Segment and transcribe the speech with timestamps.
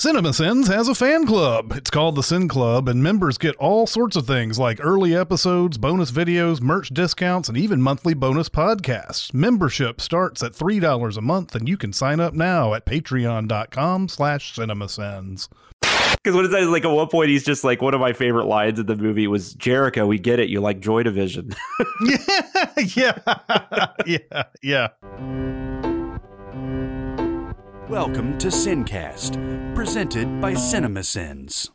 [0.00, 1.74] CinemaSins has a fan club.
[1.76, 5.76] It's called the Sin Club, and members get all sorts of things like early episodes,
[5.76, 9.34] bonus videos, merch discounts, and even monthly bonus podcasts.
[9.34, 14.54] Membership starts at $3 a month, and you can sign up now at patreon.com slash
[14.54, 15.48] cinemasins.
[15.82, 16.64] Because what is that?
[16.68, 19.26] Like at one point, he's just like one of my favorite lines in the movie
[19.26, 20.06] was Jericho.
[20.06, 20.48] We get it.
[20.48, 21.54] You like Joy Division.
[22.96, 25.59] yeah, yeah, yeah, yeah.
[27.90, 31.70] Welcome to Sincast, presented by CinemaSins.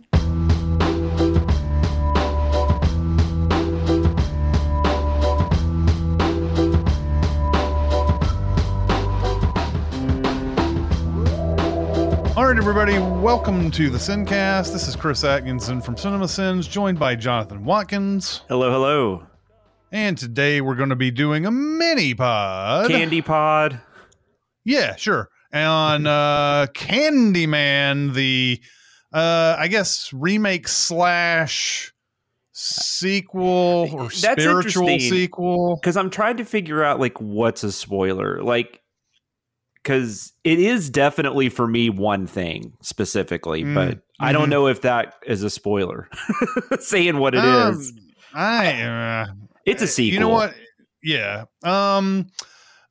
[12.37, 14.71] All right, everybody, welcome to the Sincast.
[14.71, 18.43] This is Chris Atkinson from CinemaSins, joined by Jonathan Watkins.
[18.47, 19.27] hello, hello.
[19.91, 22.89] And today we're going to be doing a mini pod.
[22.89, 23.81] Candy Pod.
[24.63, 25.29] Yeah, sure.
[25.55, 28.59] On uh Candyman, the
[29.13, 31.93] uh I guess remake slash
[32.51, 35.75] sequel or That's spiritual sequel.
[35.77, 38.41] Because I'm trying to figure out like what's a spoiler.
[38.43, 38.81] Like,
[39.81, 44.51] because it is definitely for me one thing specifically, Mm, but I don't mhm.
[44.51, 46.09] know if that is a spoiler.
[46.79, 47.97] Saying what it is, Um,
[48.33, 49.25] I uh,
[49.65, 50.13] it's a sequel.
[50.13, 50.53] You know what?
[51.03, 51.45] Yeah.
[51.63, 52.27] Um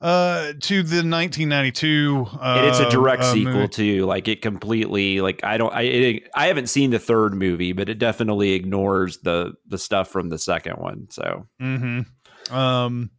[0.04, 3.68] uh to the 1992 uh it's a direct uh, sequel movie.
[3.68, 4.04] too.
[4.04, 7.88] Like it completely like I don't I it, I haven't seen the third movie, but
[7.88, 11.08] it definitely ignores the the stuff from the second one.
[11.10, 12.54] So Mm-hmm.
[12.54, 13.10] Um,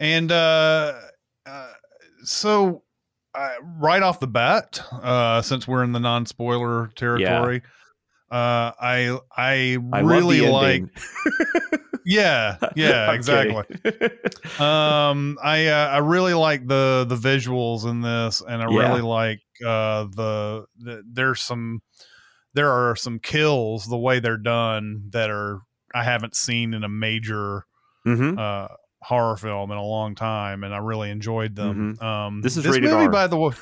[0.00, 0.94] and uh,
[1.46, 1.72] uh,
[2.22, 2.82] so
[3.34, 7.62] uh, right off the bat, uh, since we're in the non-spoiler territory,
[8.30, 10.84] uh, I I I really like.
[12.04, 13.64] Yeah, yeah, exactly.
[14.58, 18.88] um i uh, i really like the the visuals in this and i Yeah.
[18.88, 21.82] really like uh the, the there's some
[22.54, 25.60] there are some kills the way they're done that are
[25.94, 27.64] i haven't seen in a major
[28.06, 28.38] Mhm.
[28.38, 28.68] uh
[29.04, 32.40] horror film in a long time and i really enjoyed them um Mm-hmm.
[32.40, 33.10] This is this rated movie R.
[33.10, 33.52] by the way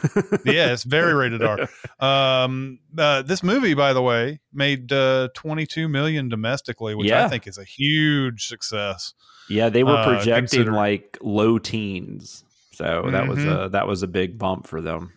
[0.45, 1.59] yeah it's very rated r
[2.01, 7.47] um uh, this movie by the way made uh 22 million domestically which i think
[7.47, 9.15] is a huge success
[9.49, 12.45] Yeah, they were uh, projecting considering- like low teens.
[12.75, 13.67] So that was Mhm.
[13.67, 15.13] a that was a big bump for them.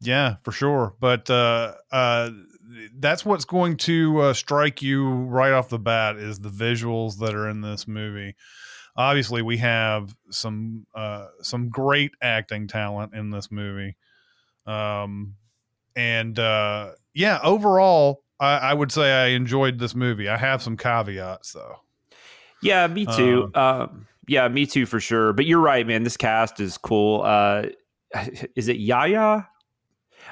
[0.00, 0.94] Yeah, for sure.
[0.98, 2.30] But uh, uh,
[2.98, 7.34] that's what's going to uh, strike you right off the bat is the visuals that
[7.34, 8.34] are in this movie.
[8.96, 13.96] Obviously, we have some uh, some great acting talent in this movie,
[14.66, 15.34] um,
[15.96, 20.28] and uh, yeah, overall, I, I would say I enjoyed this movie.
[20.28, 21.76] I have some caveats though.
[22.62, 23.50] Yeah, me too.
[23.54, 25.32] Uh, um, yeah, me too for sure.
[25.32, 26.04] But you're right, man.
[26.04, 27.22] This cast is cool.
[27.22, 27.66] Uh,
[28.56, 29.48] is it Yahya?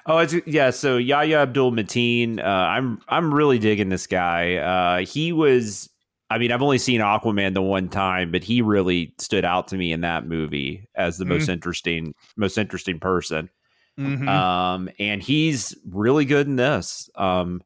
[0.06, 0.70] Oh, it's, yeah.
[0.70, 2.38] So Yahya Abdul Mateen.
[2.38, 4.56] Uh, I'm I'm really digging this guy.
[4.56, 5.89] Uh, he was.
[6.30, 9.76] I mean, I've only seen Aquaman the one time, but he really stood out to
[9.76, 13.50] me in that movie as the most interesting, most interesting person.
[13.98, 14.28] Mhm.
[14.28, 17.10] Um, and he's really good in this.
[17.16, 17.62] Um,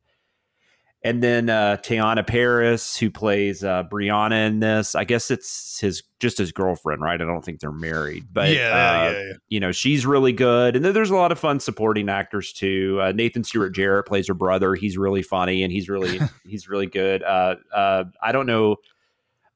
[1.04, 4.94] and then uh, Teyonah Parris, who plays uh, Brianna in this.
[4.94, 7.20] I guess it's his just his girlfriend, right?
[7.20, 9.32] I don't think they're married, but yeah, uh, yeah, yeah.
[9.48, 10.76] you know she's really good.
[10.76, 13.00] And then there's a lot of fun supporting actors too.
[13.02, 14.74] Uh, Nathan Stewart Jarrett plays her brother.
[14.74, 16.18] He's really funny and he's really
[16.48, 17.22] he's really good.
[17.22, 18.76] Uh, uh, I don't know.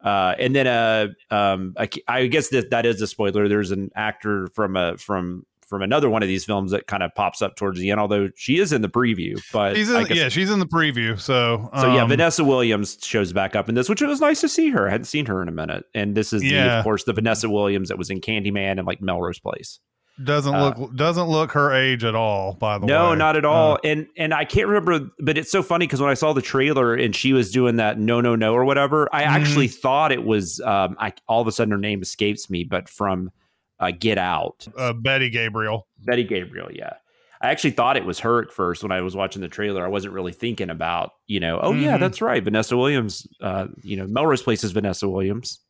[0.04, 3.48] Uh, and then uh, um, I, I guess that that is a spoiler.
[3.48, 7.14] There's an actor from a from from another one of these films that kind of
[7.14, 9.40] pops up towards the end, although she is in the preview.
[9.52, 11.18] But She's in, yeah, she's in the preview.
[11.20, 14.40] So, so yeah, um, Vanessa Williams shows back up in this, which it was nice
[14.40, 14.88] to see her.
[14.88, 16.78] I hadn't seen her in a minute, and this is the, Yeah.
[16.78, 19.80] of course the Vanessa Williams that was in Candyman and like Melrose Place.
[20.24, 22.54] Doesn't Uh, look doesn't look her age at all.
[22.54, 23.74] By the way, No, not at all.
[23.74, 26.42] Uh, and and I can't remember, but it's so funny because when I saw the
[26.42, 29.26] trailer and she was doing that no no no or whatever, I Mhm.
[29.28, 30.60] actually thought it was.
[30.62, 33.30] Um, I all of a sudden her name escapes me, but from
[33.80, 35.86] uh, Get Out, uh, Betty Gabriel.
[36.04, 36.68] Betty Gabriel.
[36.72, 36.94] Yeah,
[37.40, 39.84] I actually thought it was her at first when I was watching the trailer.
[39.84, 41.60] I wasn't really thinking about you know.
[41.62, 42.00] Oh yeah, Mhm.
[42.00, 43.26] that's right, Vanessa Williams.
[43.40, 45.60] Uh, you know, Melrose Place is Vanessa Williams.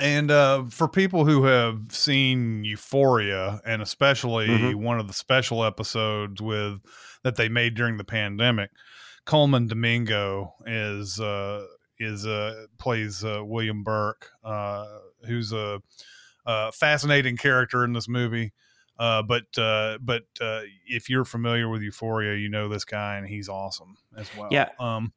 [0.00, 4.74] And uh, for people who have seen Euphoria, and especially Mhm.
[4.76, 6.80] one of the special episodes with
[7.22, 8.70] that they made during the pandemic,
[9.24, 11.64] Colman Domingo is uh,
[11.98, 14.84] is uh, plays uh, William Burke, uh,
[15.26, 15.80] who's a,
[16.48, 18.52] a fascinating character in this movie.
[18.98, 23.28] Uh, but uh, but uh, if you're familiar with Euphoria, you know this guy, and
[23.28, 24.50] he's awesome as well.
[24.50, 24.70] Yeah.
[24.80, 25.12] Um,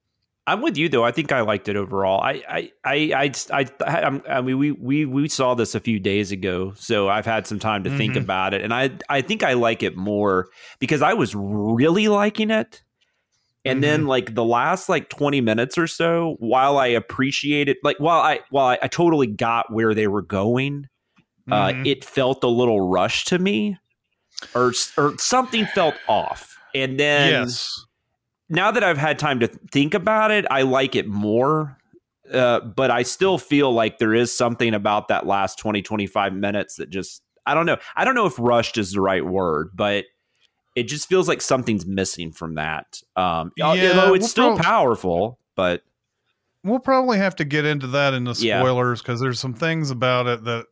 [0.48, 1.04] I'm with you though.
[1.04, 2.20] I think I liked it overall.
[2.22, 6.32] I I I I, I, I mean we we we saw this a few days
[6.32, 8.24] ago, so I've had some time to think Mhm.
[8.24, 10.50] about it, and I I think I like it more
[10.80, 12.84] because I was really liking it,
[13.66, 18.22] and then like the last like 20 minutes or so, while I appreciated like while
[18.22, 20.88] I while I, I totally got where they were going,
[21.50, 21.88] uh, mhm.
[21.88, 23.78] it felt a little rushed to me,
[24.54, 27.86] or or something felt off, and then yes.
[28.50, 31.78] now that I've had time to think about it, I like it more.
[32.32, 36.76] Uh, but I still feel like there is something about that last 20, 25 minutes
[36.76, 37.76] that just, I don't know.
[37.94, 40.06] I don't know if rushed is the right word, but
[40.74, 43.02] it just feels like something's missing from that.
[43.18, 45.84] Um, Yeah, know, it's we'll still prob- powerful, but
[46.64, 50.28] We'll probably have to get into that in the spoilers because there's some things about
[50.28, 50.68] it that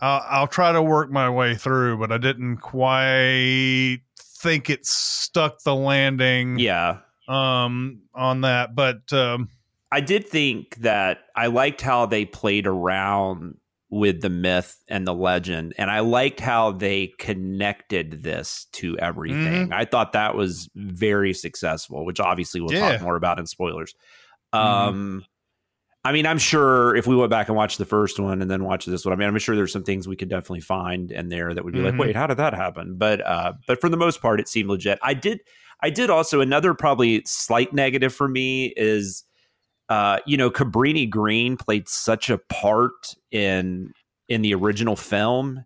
[0.00, 5.62] I'll, I'll try to work my way through, but I didn't quite think it stuck
[5.62, 6.98] the landing yeah.
[7.28, 8.74] um, on that.
[8.74, 9.48] But um,
[9.90, 13.56] I did think that I liked how they played around
[13.88, 19.72] with the myth and the legend, and I liked how they connected this to everything.
[19.72, 22.92] I thought that was very successful, which obviously we'll Yeah.
[22.92, 23.94] talk more about in spoilers.
[24.52, 24.58] Mhm.
[24.58, 25.24] Um,
[26.06, 28.62] I mean, I'm sure if we went back and watched the first one and then
[28.64, 31.28] watched this one, I mean, I'm sure there's some things we could definitely find in
[31.28, 31.84] there that would be Mhm.
[31.84, 32.96] like, wait, how did that happen?
[32.96, 34.98] But uh, but for the most part, it seemed legit.
[35.02, 35.40] I did
[35.82, 39.24] I did also another probably slight negative for me is
[39.88, 43.92] uh, you know, Cabrini Green played such a part in
[44.28, 45.64] in the original film.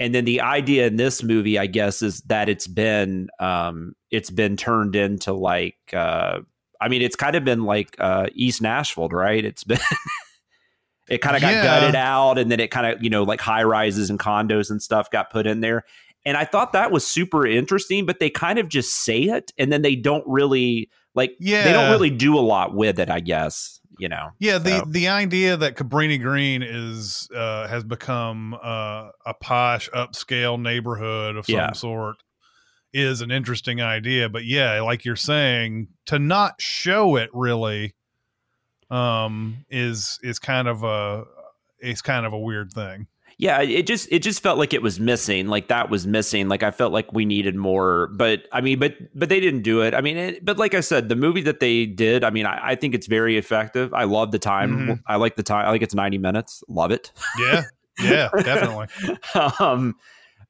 [0.00, 4.30] And then the idea in this movie, I guess, is that it's been um, it's
[4.30, 6.40] been turned into like uh,
[6.82, 9.44] I mean, it's kind of been like uh, East Nashville, right?
[9.44, 9.78] It's been
[11.08, 11.62] it kind of got Yeah.
[11.64, 14.82] gutted out, and then it kind of you know like high rises and condos and
[14.82, 15.84] stuff got put in there.
[16.24, 19.72] And I thought that was super interesting, but they kind of just say it, and
[19.72, 23.10] then they don't really like yeah, they don't really do a lot with it.
[23.10, 24.30] I guess you know.
[24.38, 29.90] Yeah, the So- the idea that Cabrini Green is uh, has become uh, a posh
[29.90, 31.72] upscale neighborhood of some Yeah.
[31.72, 32.16] sort
[32.92, 34.28] is an interesting idea.
[34.28, 37.94] But yeah, like you're saying, to not show it really
[38.90, 41.24] um, is is kind of a
[41.78, 43.06] it's kind of a weird thing.
[43.38, 45.48] Yeah, it just it just felt like it was missing.
[45.48, 46.48] Like that was missing.
[46.48, 48.08] Like I felt like we needed more.
[48.08, 49.94] But I mean, but but they didn't do it.
[49.94, 52.22] I mean, it, but like I said, the movie that they did.
[52.22, 53.92] I mean, I, I think it's very effective.
[53.94, 54.86] I love the time.
[54.86, 55.02] Mhm.
[55.06, 55.66] I like the time.
[55.66, 56.62] I like it's ninety minutes.
[56.68, 57.10] Love it.
[57.38, 57.62] Yeah,
[58.00, 58.86] yeah, definitely.
[59.58, 59.96] um,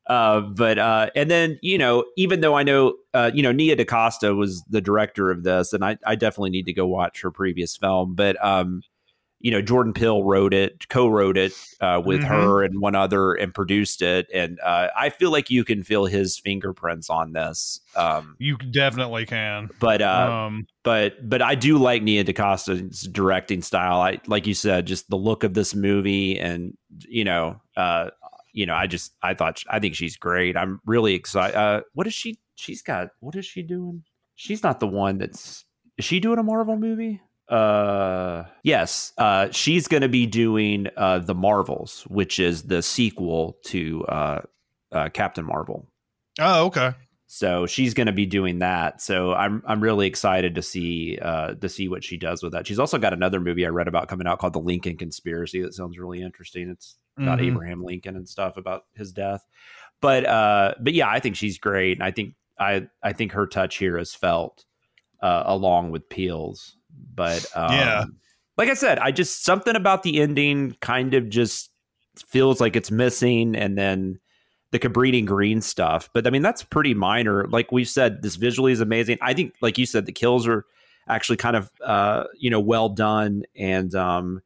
[0.06, 3.76] uh, but uh, and then you know, even though I know, uh, you know, Nia
[3.76, 7.30] DaCosta was the director of this, and I, I definitely need to go watch her
[7.30, 8.14] previous film.
[8.14, 8.82] But um,
[9.40, 12.28] you know, Jordan Peele wrote it, co-wrote it uh, with Mhm.
[12.28, 14.28] her and one other, and produced it.
[14.32, 17.80] And uh, I feel like you can feel his fingerprints on this.
[17.96, 19.68] Um, You definitely can.
[19.80, 24.00] but uh, um, but but I do like Nia DaCosta's directing style.
[24.00, 26.76] I like you said, just the look of this movie, and
[27.08, 28.10] you know, uh,
[28.52, 30.56] you know, I just I thought I think she's great.
[30.56, 31.56] I'm really excited.
[31.56, 32.38] Uh, what is she?
[32.54, 34.04] She's got what is she doing?
[34.34, 35.64] She's not the one that's.
[35.98, 37.20] Is she doing a Marvel movie?
[37.48, 39.12] Uh, yes.
[39.18, 44.40] Uh, she's going to be doing uh the Marvels, which is the sequel to uh,
[44.90, 45.88] uh Captain Marvel.
[46.40, 46.92] oh, okay.
[47.26, 49.00] So she's going to be doing that.
[49.00, 52.66] So I'm I'm really excited to see uh to see what she does with that.
[52.66, 55.74] She's also got another movie I read about coming out called The Lincoln Conspiracy that
[55.74, 56.68] sounds really interesting.
[56.68, 57.46] It's about Mhm.
[57.48, 59.46] Abraham Lincoln and stuff about his death.
[60.00, 63.46] But uh but yeah, I think she's great and I think I I think her
[63.46, 64.64] touch here is felt
[65.22, 66.76] uh along with Peele's.
[67.14, 68.04] But um, Yeah.
[68.58, 71.70] like I said, I just something about the ending kind of just
[72.26, 74.18] feels like it's missing and then
[74.72, 76.08] the Cabrini Green stuff.
[76.12, 77.46] But I mean, that's pretty minor.
[77.48, 79.18] Like we said, this visually is amazing.
[79.22, 80.64] I think, like you said, the kills are
[81.08, 84.40] actually kind of uh, you know well done, and um,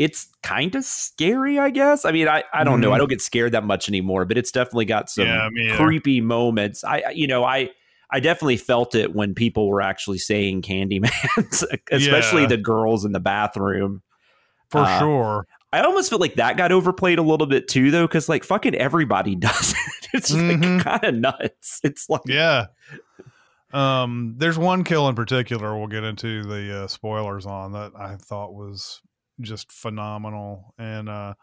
[0.00, 2.06] it's kind of scary, I guess.
[2.06, 2.90] I mean, I, I don't know.
[2.90, 2.98] I Mhm.
[3.00, 6.82] don't get scared that much anymore, but it's definitely got some Yeah, creepy moments.
[6.84, 7.68] I, I- you know, I,
[8.10, 11.10] I definitely felt it when people were actually saying Candyman,
[11.92, 12.48] especially Yeah.
[12.48, 14.00] the girls in the bathroom.
[14.70, 15.46] for uh, sure.
[15.72, 18.74] I almost feel like that got overplayed a little bit too, though, because like fucking
[18.74, 20.08] everybody does it.
[20.14, 20.76] It's Mhm.
[20.76, 21.80] like kind of nuts.
[21.84, 22.66] It's like, Yeah.
[23.72, 28.16] Um, there's one kill in particular we'll get into the uh, spoilers on that I
[28.16, 29.00] thought was
[29.40, 30.74] just phenomenal.
[30.78, 31.34] And uh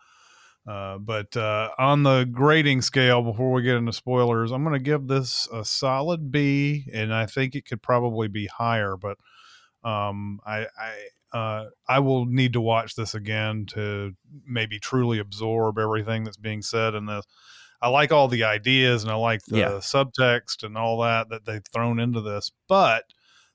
[0.68, 4.84] uh, but uh, on the grading scale, before we get into spoilers, I'm going to
[4.84, 8.98] give this a solid B, and I think it could probably be higher.
[8.98, 9.18] But
[9.84, 14.14] um, I I uh, I will need to watch this again to
[14.46, 17.26] maybe truly absorb everything that's being said in this.
[17.82, 19.70] I like all the ideas and I like the Yeah.
[19.80, 23.04] subtext and all that that they've thrown into this, but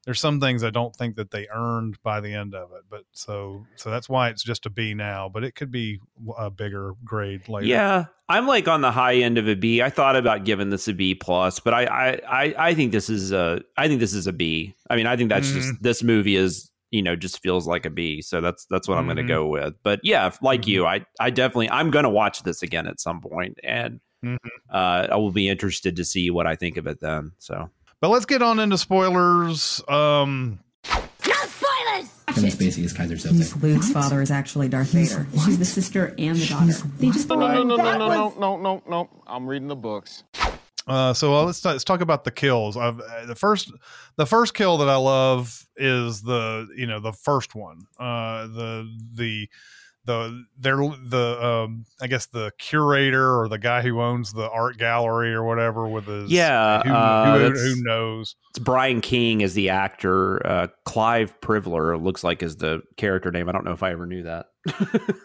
[0.05, 2.83] there's some things I don't think that they earned by the end of it.
[2.91, 6.01] But so so that's why it's just a B now, but it could be
[6.39, 7.67] a bigger grade later.
[7.67, 9.81] yeah, I'm like on the high end of a B.
[9.83, 13.09] I thought about giving this a B plus, but I, I, I, I think this
[13.11, 14.75] is a, I think this is a B.
[14.91, 17.91] I mean, I think that's just this movie is, you know, just feels like a
[17.91, 18.21] B.
[18.23, 19.29] So that's that's what I'm going to Mhm.
[19.29, 19.75] go with.
[19.83, 20.67] But yeah, like Mhm.
[20.69, 24.37] you, I, I definitely, I'm going to watch this again at some point, and Mhm.
[24.73, 27.33] uh, I will be interested to see what I think of it then.
[27.39, 27.71] So.
[28.03, 29.81] But let's get on into spoilers.
[29.89, 30.59] Um
[32.35, 33.63] Kevin Spacey is Keyser Miss Soze.
[33.63, 35.27] Luke's father is actually Darth Vader.
[35.45, 36.73] She's the sister and the daughter.
[36.99, 39.09] They just No, no, no, no, no, no, no, no, no.
[39.27, 40.25] I'm reading the books.
[40.87, 42.77] Uh, so uh, let's let's talk about the kills.
[42.77, 43.71] I've uh, the first
[44.17, 47.87] the first kill that I love is the you know the first one.
[48.01, 49.49] Uh, the the
[50.05, 54.79] the they're the um I guess the curator or the guy who owns the art
[54.79, 59.55] gallery or whatever with his Yeah, who, uh, who, who knows It's Brian King as
[59.55, 60.45] the actor.
[60.47, 63.49] Uh, Clive Privler looks like is the character name.
[63.49, 64.47] I don't know if I ever knew that.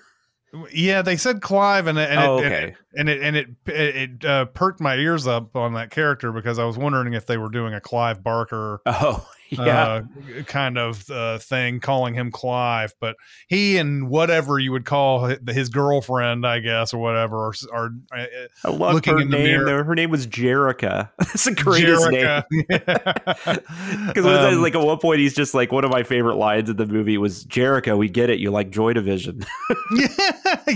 [0.71, 2.75] yeah they said Clive and, it- and oh, it, okay.
[2.95, 6.57] and it and it it, it uh, perked my ears up on that character because
[6.57, 9.27] I was wondering if they were doing a Clive Barker oh,
[9.65, 10.03] yeah.
[10.39, 12.93] uh, kind of uh, thing, calling him Clive.
[12.99, 13.15] But
[13.47, 18.25] he and whatever you would call his girlfriend, I guess, or whatever, are, are uh,
[18.65, 19.45] I love looking her in the name.
[19.65, 19.83] mirror.
[19.83, 21.09] Her name was Jerica.
[21.19, 22.23] That's the greatest name.
[22.71, 24.07] Jerica.
[24.07, 26.77] Because Um, like at one point he's just like one of my favorite lines in
[26.77, 29.41] the movie was Jerica, we get it, you like Joy Division.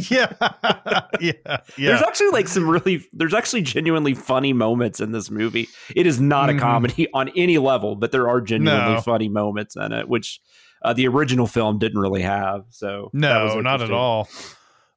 [0.09, 0.31] yeah,
[1.19, 5.67] yeah, yeah, There's actually like some really there's actually genuinely funny moments in this movie.
[5.95, 6.57] It is not Mhm.
[6.57, 9.01] a comedy on any level, but there are genuinely No.
[9.01, 10.39] funny moments in it, which
[10.83, 12.63] uh, the original film didn't really have.
[12.69, 14.27] So No, not at all.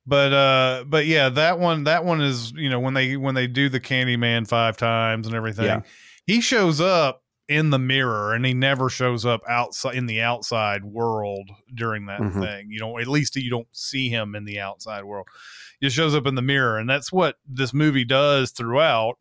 [0.07, 3.47] But uh, but yeah, that one that one is you know when they when they
[3.47, 5.81] do the Candyman five times and everything, Yeah.
[6.27, 10.85] he shows up in the mirror and he never shows up outside in the outside
[10.85, 12.41] world during that Mhm.
[12.41, 12.67] thing.
[12.71, 15.27] You know, at least you don't see him in the outside world.
[15.81, 19.17] He shows up in the mirror, and that's what this movie does throughout.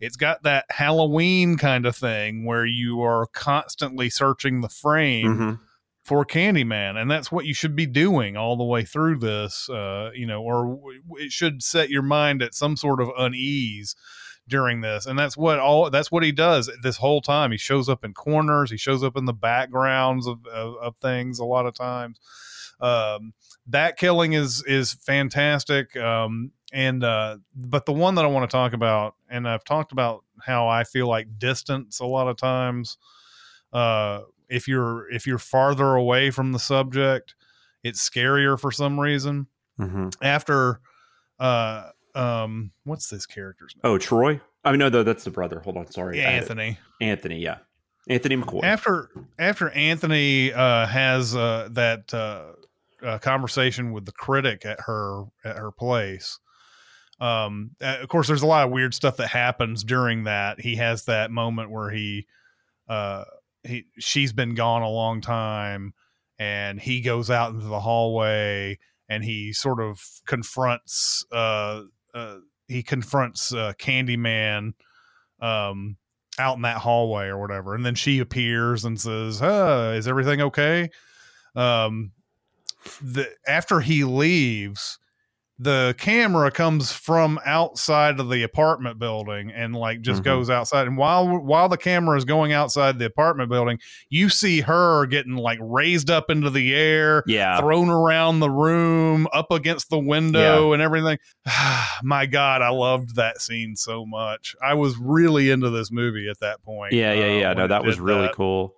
[0.00, 5.60] It's got that Halloween kind of thing where you are constantly searching the frame Mhm.
[6.02, 9.68] for Candyman, and that's what you should be doing all the way through this.
[9.70, 13.94] Uh, you know, or w- it should set your mind at some sort of unease
[14.46, 17.50] during this, and that's what all that's what he does this whole time.
[17.50, 21.38] He shows up in corners, he shows up in the backgrounds of of, of things
[21.38, 22.18] a lot of times.
[22.80, 23.32] Um,
[23.66, 25.96] that killing is is fantastic.
[25.96, 29.92] Um, and uh, but the one that I want to talk about, and I've talked
[29.92, 32.98] about how I feel like distance a lot of times.
[33.72, 37.34] Uh, if you're if you're farther away from the subject,
[37.82, 39.46] it's scarier for some reason.
[39.80, 40.14] Mhm.
[40.20, 40.80] After,
[41.40, 43.80] uh, um, what's this character's name?
[43.84, 44.40] Oh, Troy?
[44.64, 45.60] I mean, no, no, that's the brother.
[45.60, 46.18] Hold on, sorry.
[46.18, 46.78] Yeah, Anthony.
[47.00, 47.58] Anthony, yeah.
[48.08, 48.62] Anthony McCoy.
[48.64, 52.52] after after Anthony uh, has uh, that uh,
[53.04, 56.38] uh, conversation with the critic at her at her place.
[57.20, 60.60] Um, uh, of course, there's a lot of weird stuff that happens during that.
[60.60, 62.26] He has that moment where he,
[62.88, 63.24] uh,
[63.62, 65.94] he she's been gone a long time,
[66.38, 68.78] and he goes out into the hallway
[69.08, 71.82] and he sort of confronts uh,
[72.14, 72.36] uh
[72.68, 74.72] he confronts uh, Candyman
[75.40, 75.96] um
[76.38, 80.40] out in that hallway or whatever and then she appears and says uh is everything
[80.40, 80.90] okay
[81.54, 82.12] um
[83.02, 84.98] the after he leaves
[85.60, 90.24] the camera comes from outside of the apartment building and like just Mhm.
[90.24, 94.62] goes outside and while while the camera is going outside the apartment building you see
[94.62, 97.60] her getting like raised up into the air yeah.
[97.60, 101.18] thrown around the room, up against the window, and everything.
[102.02, 104.56] My God, I loved that scene so much.
[104.60, 106.92] I was really into this movie at that point.
[106.94, 107.52] Yeah, yeah, uh, yeah.
[107.52, 108.34] No, that was really that.
[108.34, 108.74] cool.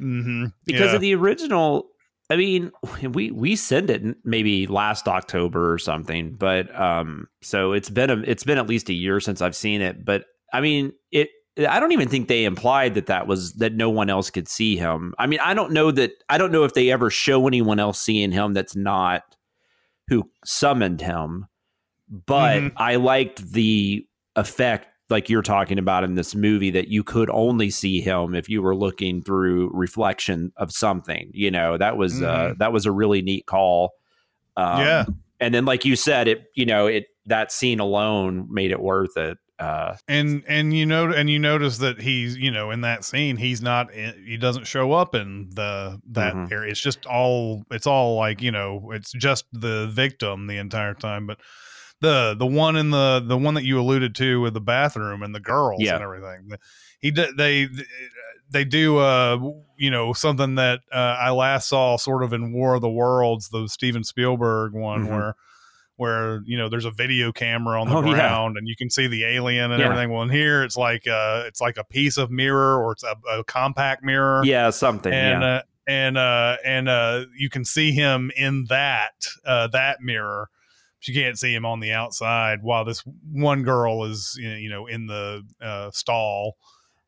[0.00, 0.52] Mhm.
[0.64, 0.94] Because Yeah.
[0.96, 1.86] of the original,
[2.30, 2.70] I mean,
[3.02, 8.18] we we sent it maybe last October or something, but um, so it's been a
[8.20, 10.04] it's been at least a year since I've seen it.
[10.04, 11.28] But I mean, it.
[11.68, 14.76] I don't even think they implied that that was that no one else could see
[14.76, 15.14] him.
[15.20, 18.00] I mean, I don't know that I don't know if they ever show anyone else
[18.00, 19.22] seeing him that's not
[20.08, 21.46] who summoned him.
[22.08, 22.72] But Mhm.
[22.76, 24.04] I liked the
[24.34, 28.48] effect like you're talking about in this movie that you could only see him if
[28.48, 32.58] you were looking through reflection of something you know that was uh Mhm.
[32.58, 33.92] that was a really neat call
[34.56, 35.04] um, Yeah.
[35.40, 39.16] and then like you said it you know it that scene alone made it worth
[39.16, 43.04] it uh and and you know and you notice that he's you know in that
[43.04, 46.50] scene he's not he doesn't show up in the that Mhm.
[46.50, 50.94] area it's just all it's all like you know it's just the victim the entire
[50.94, 51.38] time but
[52.04, 55.34] the the one in the the one that you alluded to with the bathroom and
[55.34, 55.94] the girls Yeah.
[55.94, 56.50] and everything
[57.00, 57.68] he they
[58.50, 59.38] they do uh
[59.76, 63.48] you know something that uh, I last saw sort of in War of the Worlds
[63.48, 65.10] the Steven Spielberg one Mhm.
[65.10, 65.34] where
[65.96, 68.10] where you know there's a video camera on the Oh, yeah.
[68.12, 69.86] ground and you can see the alien and Yeah.
[69.86, 70.10] everything.
[70.12, 73.16] Well, in here it's like uh it's like a piece of mirror or it's a,
[73.30, 74.42] a compact mirror.
[74.44, 79.26] yeah something and yeah uh, and uh and uh you can see him in that
[79.46, 80.48] uh that mirror.
[81.08, 85.06] You can't see him on the outside while this one girl is you know in
[85.06, 86.56] the uh stall.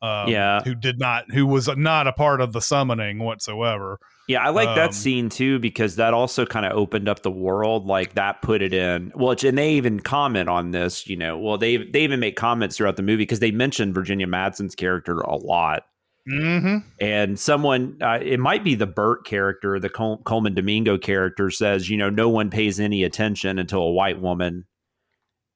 [0.03, 0.61] Um, Yeah.
[0.63, 3.99] who did not who was not a part of the summoning whatsoever.
[4.29, 7.31] Yeah, I like Um, that scene too because that also kind of opened up the
[7.31, 7.87] world.
[7.87, 9.13] Like that put it in.
[9.15, 11.07] Well, and they even comment on this.
[11.07, 14.27] You know, well they they even make comments throughout the movie because they mentioned Virginia
[14.27, 15.85] Madsen's character a lot.
[16.29, 16.79] Mm-hmm.
[17.01, 21.89] And someone, uh, it might be the Burt character, the Col- Colman Domingo character says,
[21.89, 24.65] you know, no one pays any attention until a white woman,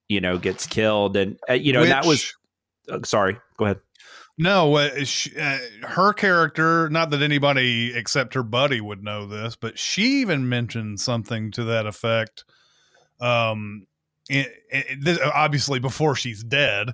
[0.09, 2.33] you know, gets killed, and uh, you know, and that was.
[2.89, 3.81] Uh, sorry, go ahead.
[4.39, 9.55] No, uh, sh uh, her character, not that anybody except her buddy would know this,
[9.55, 12.45] but she even mentioned something to that effect.
[13.21, 13.87] Um,
[14.31, 16.93] it, it, this, obviously before she's dead.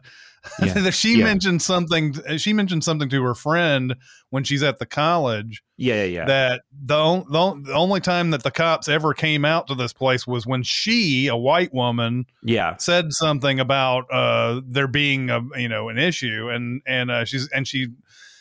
[0.62, 0.90] Yeah.
[0.90, 1.24] she Yeah.
[1.24, 2.14] mentioned something.
[2.38, 3.94] She mentioned something to her friend
[4.30, 6.24] when she's at the college Yeah, yeah, yeah.
[6.26, 9.92] that the, on- the the only time that the cops ever came out to this
[9.92, 12.76] place was when she, a white woman, yeah.
[12.78, 17.48] said something about uh there being a you know an issue and and uh, she's
[17.50, 17.88] and she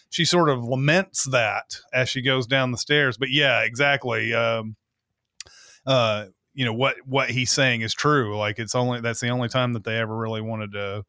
[0.09, 4.75] she sort of laments that as she goes down the stairs but yeah exactly um
[5.85, 9.49] uh you know what what he's saying is true like it's only that's the only
[9.49, 11.03] time that they ever really wanted to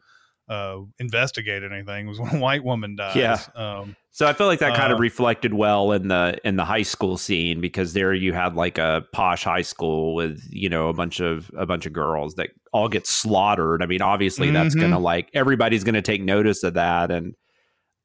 [0.48, 3.38] uh investigate anything was when a white woman dies Yeah.
[3.54, 6.64] um So I feel like that kind of Uh, reflected well in the in the
[6.64, 10.88] high school scene because there you had like a posh high school with you know
[10.88, 13.82] a bunch of a bunch of girls that all get slaughtered.
[13.82, 14.80] I mean, obviously that's Mhm.
[14.82, 17.34] gonna like everybody's gonna take notice of that, and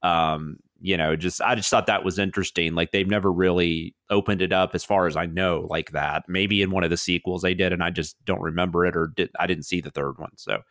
[0.03, 2.73] um, you know, just I just thought that was interesting.
[2.73, 6.23] Like they've never really opened it up as far as I know like that.
[6.27, 9.11] Maybe in one of the sequels they did, and I just don't remember it or
[9.15, 10.31] did I didn't see the third one.
[10.37, 10.61] So,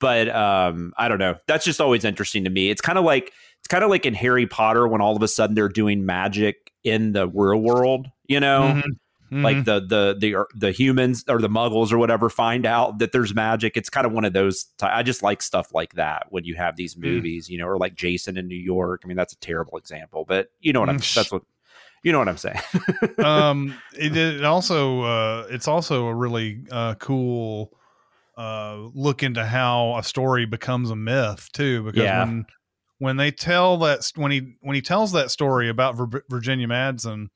[0.00, 1.36] but um, I don't know.
[1.46, 2.70] That's just always interesting to me.
[2.70, 5.28] It's kind of like it's kind of like in Harry Potter when all of a
[5.28, 8.74] sudden they're doing magic in the real world, you know?
[8.74, 8.82] mhm,
[9.32, 9.42] mhm.
[9.42, 13.34] Like the the the the humans or the muggles or whatever find out that there's
[13.34, 13.76] magic.
[13.76, 16.54] It's kind of one of those ty- I just like stuff like that when you
[16.54, 19.02] have these movies, you know, or like Jason in New York.
[19.04, 21.14] I mean, that's a terrible example, but you know what I'm Mm.
[21.14, 21.42] that's what
[22.04, 22.60] you know what I'm saying.
[23.24, 27.72] um it, it also uh it's also a really uh cool
[28.38, 32.20] uh look into how a story becomes a myth too because Yeah.
[32.24, 32.46] when
[32.98, 37.26] when they tell that when he when he tells that story about Vir- Virginia Madsen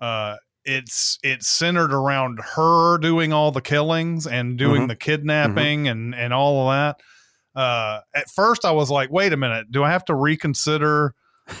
[0.00, 4.88] uh it's it's centered around her doing all the killings and doing Mhm.
[4.88, 9.36] the kidnapping and and all of that uh at first i was like wait a
[9.36, 11.14] minute do i have to reconsider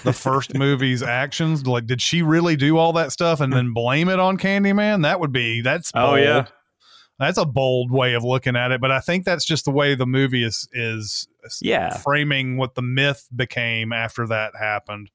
[0.04, 4.08] the first movie's actions like did she really do all that stuff and then blame
[4.08, 6.46] it on candyman that would be that's Oh, yeah.
[7.18, 9.94] That's a bold way of looking at it but i think that's just the way
[9.94, 11.28] the movie is is
[11.60, 11.96] Yeah.
[11.98, 15.10] framing what the myth became after that happened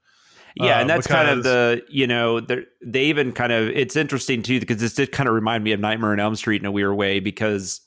[0.56, 4.42] Yeah, Uh, and that's kind of the you know they even kind of it's interesting
[4.42, 6.72] too because this did kind of remind me of Nightmare on Elm Street in a
[6.72, 7.82] weird way because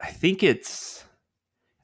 [0.00, 1.04] I think it's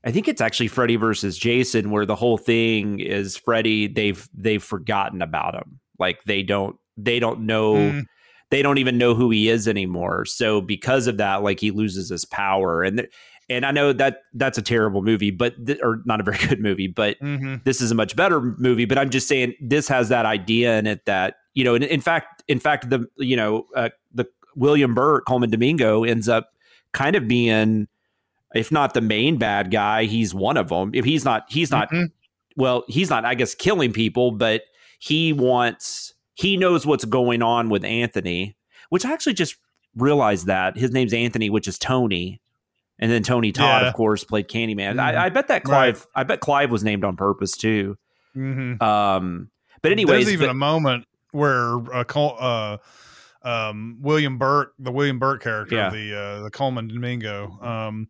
[0.05, 4.63] I think it's actually Freddy versus Jason where the whole thing is Freddy they've they've
[4.63, 8.05] forgotten about him like they don't they don't know Mm.
[8.51, 12.09] They don't even know who he is anymore so because of that like he loses
[12.11, 13.11] his power and th-
[13.51, 16.61] and I know that that's a terrible movie but th- or not a very good
[16.61, 17.65] movie but Mhm.
[17.65, 20.87] this is a much better movie but i'm just saying this has that idea in
[20.87, 24.25] it that you know in, in fact in fact the you know uh, the
[24.57, 26.51] william burt colman domingo ends up
[26.93, 27.87] kind of being
[28.55, 31.91] if not the main bad guy he's one of them if he's not he's not
[31.91, 32.13] Mhm.
[32.57, 34.63] well he's not i guess killing people but
[35.01, 38.57] he wants he knows what's going on with Anthony,
[38.91, 39.57] which I actually just
[39.97, 42.41] realized that his name's Anthony, which is Tony.
[42.99, 43.89] And then Tony Todd, Yeah.
[43.89, 44.95] of course, played Candyman.
[44.97, 45.01] Mhm.
[45.01, 45.95] I, I bet that Right.
[45.95, 47.97] Clive, I bet Clive was named on purpose too.
[48.37, 48.81] Mhm.
[48.83, 49.51] Um,
[49.83, 52.77] but anyways, there's even but- a moment where uh, Col- uh,
[53.43, 55.91] um, William Burke, the William Burke character, Yeah.
[55.91, 58.09] the uh, the Colman Domingo, um,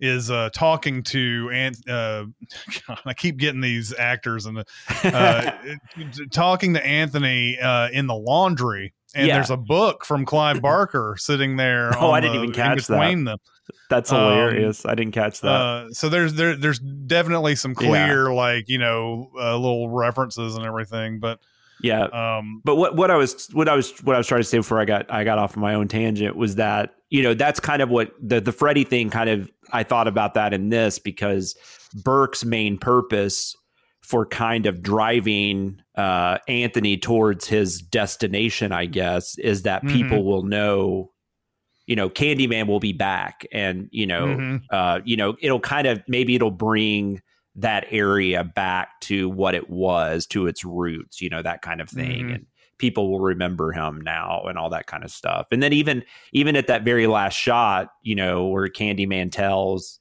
[0.00, 2.24] is uh, talking to and uh,
[2.88, 4.64] God, I keep getting these actors and
[5.04, 5.50] uh,
[6.32, 8.94] talking to Anthony uh, in the laundry.
[9.14, 9.34] And Yeah.
[9.34, 11.96] there's a book from Clive Barker sitting there.
[11.98, 12.98] Oh, on I didn't the- even catch that.
[12.98, 13.36] them.
[13.88, 14.84] that's um, hilarious.
[14.84, 15.48] I didn't catch that.
[15.48, 17.88] Uh, so there's there there's definitely some Yeah.
[17.88, 21.40] clear like you know uh, little references and everything, but
[21.82, 22.04] yeah.
[22.04, 24.58] um, But what, what I was what I was what I was trying to say
[24.58, 27.60] before I got I got off of my own tangent was that you know that's
[27.60, 30.98] kind of what the the Freddy thing kind of I thought about that in this
[30.98, 31.56] because
[32.04, 33.54] Burke's main purpose
[34.02, 39.92] for kind of driving uh, Anthony towards his destination, I guess, is that Mhm.
[39.92, 41.10] people will know,
[41.86, 44.62] you know, Candyman will be back, and you know, mhm.
[44.70, 47.20] uh, you know, it'll kind of maybe it'll bring
[47.58, 51.88] that area back to what it was, to its roots, you know, that kind of
[51.88, 52.28] thing.
[52.28, 52.34] Mhm.
[52.34, 52.46] And
[52.78, 55.48] people will remember him now and all that kind of stuff.
[55.50, 60.00] And then even even at that very last shot, you know, where Candyman tells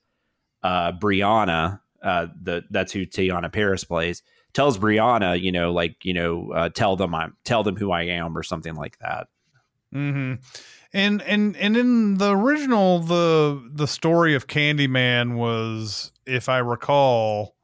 [0.64, 4.22] uh Brianna, uh the that's who Teyonah Parris plays,
[4.54, 8.04] tells Brianna, you know, like, you know, uh, tell them I'm tell them who I
[8.04, 9.28] am or something like that.
[9.94, 10.36] Mm-hmm.
[10.94, 17.56] And and and in the original, the the story of Candyman was, if I recall,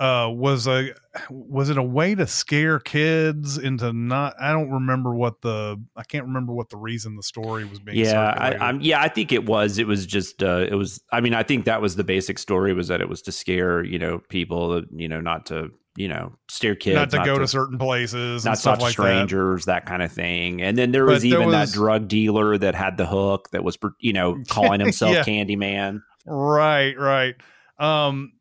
[0.00, 0.90] uh, was a
[1.30, 4.34] was it a way to scare kids into not?
[4.40, 7.98] I don't remember what the I can't remember what the reason the story was being.
[7.98, 8.34] yeah.
[8.36, 11.32] I, I'm, yeah i think it was it was just uh it was i mean
[11.32, 14.18] i think that was the basic story was that it was to scare you know
[14.28, 18.44] people you know not to you know scare kids not to go to, certain places,
[18.44, 19.86] not stuff like strangers that.
[19.86, 22.74] kind of thing and then there But was there even was- that drug dealer that
[22.74, 25.22] had the hook that was you know calling himself Yeah.
[25.22, 26.32] candyman that.
[26.32, 27.34] Right, right.
[27.78, 28.34] Um,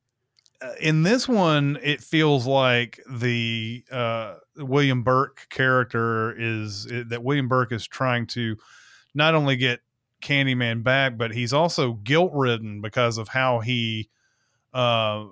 [0.61, 7.47] uh, in this one, it feels like the uh, William Burke character is that William
[7.47, 8.55] Burke is trying to
[9.13, 9.81] not only get
[10.23, 14.09] Candyman back, but he's also guilt ridden because of how he,
[14.73, 15.27] uh,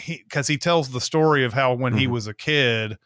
[0.00, 2.10] he because he tells the story of how when he Mhm.
[2.12, 2.96] was a kid,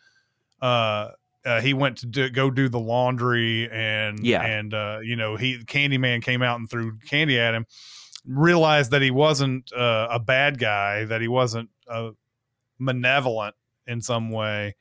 [0.63, 1.11] uh,
[1.45, 4.43] uh, he went to do, go do the laundry and Yeah.
[4.43, 7.67] and uh, you know he Candyman came out and threw candy at him.
[8.27, 12.11] Realized that he wasn't uh, a bad guy, that he wasn't uh,
[12.79, 13.55] malevolent
[13.87, 14.77] in some way,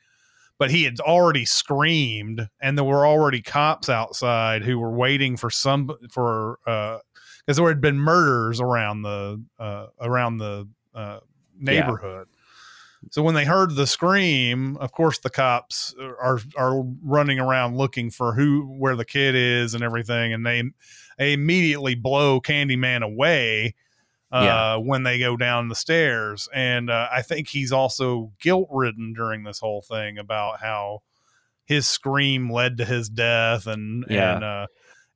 [0.57, 5.49] but he had already screamed, and there were already cops outside who were waiting for
[5.49, 6.57] some for
[7.45, 11.19] because there had been murders around the uh, around the uh,
[11.59, 12.27] neighborhood.
[13.11, 18.09] So when they heard the scream, of course the cops are are running around looking
[18.09, 20.63] for who where the kid is and everything, and they
[21.19, 23.75] immediately blow Candyman away
[24.31, 24.75] uh, Yeah.
[24.77, 26.49] when they go down the stairs.
[26.53, 31.01] And uh, I think he's also guilt ridden during this whole thing about how
[31.65, 34.35] his scream led to his death, and Yeah.
[34.35, 34.67] and uh,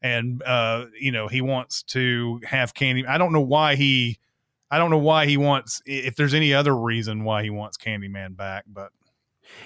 [0.02, 3.06] and uh, you know he wants to have Candy.
[3.06, 4.20] I don't know why he.
[4.70, 5.82] I don't know why he wants.
[5.86, 8.92] If there's any other reason why he wants Candyman back, but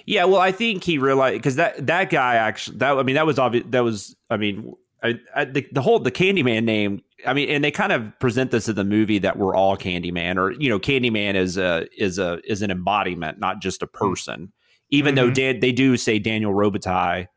[0.05, 3.25] Yeah, well, I think he realized because that that guy actually that I mean that
[3.25, 3.65] was obvious.
[3.69, 7.01] That was I mean I, I, the the whole the Candyman name.
[7.25, 10.37] I mean, and they kind of present this in the movie that we're all Candyman,
[10.37, 14.51] or you know, Candyman is a is a is an embodiment, not just a person.
[14.89, 15.33] Even though Mhm.
[15.33, 17.27] Dan, they do say Daniel Robitaille,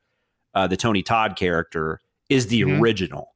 [0.54, 2.80] uh, the Tony Todd character, is the Mhm.
[2.80, 3.28] original.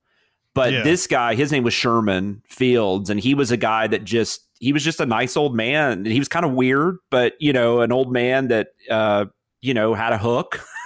[0.55, 0.83] But Yeah.
[0.83, 4.73] this guy, his name was Sherman Fields, and he was a guy that just he
[4.73, 6.05] was just a nice old man.
[6.05, 9.27] He was kind of weird, but you know, an old man that uh,
[9.63, 10.61] you know had a hook,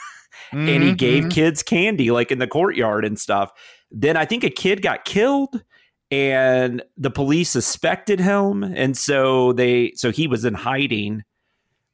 [0.52, 1.30] and he Mhm, gave mhm.
[1.30, 3.50] kids candy like in the courtyard and stuff.
[3.90, 5.62] Then I think a kid got killed,
[6.10, 11.24] and the police suspected him, and so they so he was in hiding.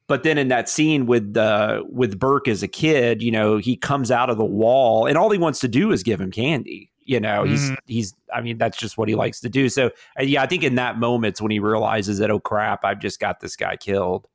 [0.07, 3.75] But then in that scene with uh, with Burke as a kid, you know, he
[3.75, 6.91] comes out of the wall, and all he wants to do is give him candy.
[7.05, 7.77] You know, he's Mhm.
[7.87, 8.13] he's.
[8.33, 9.69] I mean, that's just what he likes to do.
[9.69, 9.87] So
[10.19, 13.19] uh, yeah, I think in that moment's when he realizes that oh crap, I've just
[13.19, 14.27] got this guy killed.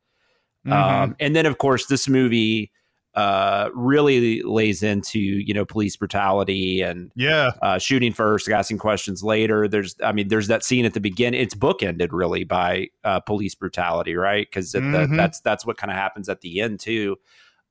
[0.67, 0.73] Mhm.
[0.73, 2.71] Um, and then of course this movie
[3.15, 9.23] uh, really lays into you know police brutality and yeah, uh, shooting first, asking questions
[9.23, 9.69] later.
[9.69, 11.41] There's, I mean, there's that scene at the beginning.
[11.41, 14.47] It's bookended really by uh, police brutality, right?
[14.51, 15.17] Because Mhm.
[15.17, 17.17] that's that's what kind of happens at the end too,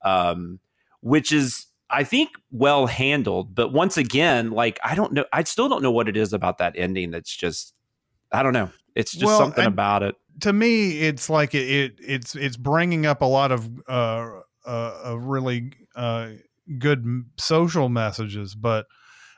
[0.04, 0.60] um,
[1.02, 3.54] which is I think well handled.
[3.54, 6.58] But once again, like I don't know, I still don't know what it is about
[6.60, 7.12] that ending.
[7.12, 7.74] That's just
[8.32, 8.70] I don't know.
[8.96, 10.16] It's just Well, something I- about it.
[10.42, 15.02] to me, it's like it, it it's it's bringing up a lot of uh, uh,
[15.06, 16.30] a really uh,
[16.80, 17.06] good
[17.38, 18.86] social messages, but